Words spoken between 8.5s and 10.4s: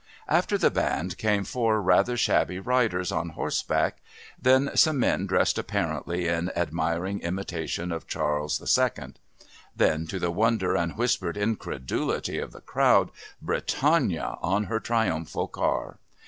II.; then, to the